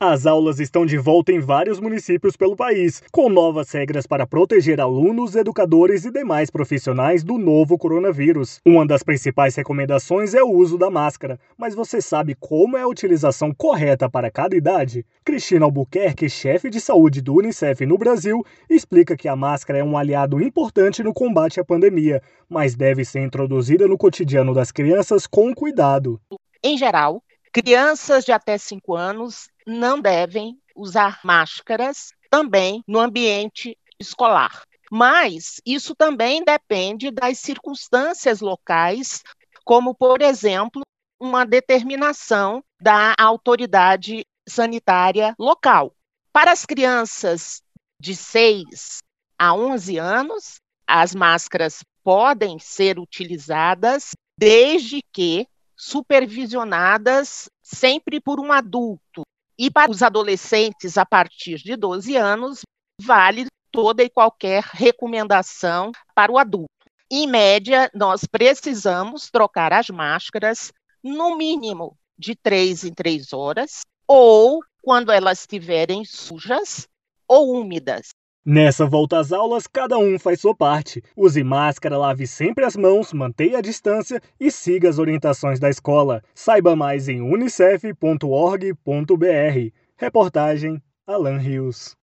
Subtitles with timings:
[0.00, 4.80] As aulas estão de volta em vários municípios pelo país, com novas regras para proteger
[4.80, 8.60] alunos, educadores e demais profissionais do novo coronavírus.
[8.64, 12.86] Uma das principais recomendações é o uso da máscara, mas você sabe como é a
[12.86, 15.04] utilização correta para cada idade?
[15.24, 19.98] Cristina Albuquerque, chefe de saúde do Unicef no Brasil, explica que a máscara é um
[19.98, 25.52] aliado importante no combate à pandemia, mas deve ser introduzida no cotidiano das crianças com
[25.52, 26.20] cuidado.
[26.62, 27.22] Em geral,
[27.52, 34.62] crianças de até 5 anos não devem usar máscaras também no ambiente escolar.
[34.90, 39.22] Mas isso também depende das circunstâncias locais,
[39.64, 40.82] como, por exemplo,
[41.20, 45.94] uma determinação da autoridade sanitária local.
[46.32, 47.62] Para as crianças
[48.00, 48.98] de 6
[49.38, 50.56] a 11 anos,
[50.86, 55.46] as máscaras podem ser utilizadas desde que
[55.78, 59.22] supervisionadas sempre por um adulto,
[59.58, 62.62] e para os adolescentes a partir de 12 anos,
[63.00, 66.68] vale toda e qualquer recomendação para o adulto.
[67.10, 70.72] Em média, nós precisamos trocar as máscaras
[71.02, 76.88] no mínimo de três em três horas, ou quando elas estiverem sujas
[77.26, 78.08] ou úmidas.
[78.50, 81.02] Nessa volta às aulas, cada um faz sua parte.
[81.14, 86.22] Use máscara, lave sempre as mãos, mantenha a distância e siga as orientações da escola.
[86.34, 88.72] Saiba mais em unicef.org.br.
[89.98, 91.94] Reportagem Alan Rios.